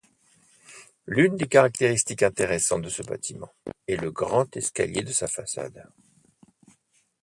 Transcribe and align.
L'une 1.05 1.35
des 1.35 1.45
caractéristiques 1.47 2.23
intéressantes 2.23 2.81
de 2.81 2.89
ce 2.89 3.03
bâtiment 3.03 3.53
est 3.87 3.97
le 4.01 4.09
grand 4.09 4.57
escalier 4.57 5.03
de 5.03 5.11
sa 5.11 5.27
façade. 5.27 5.87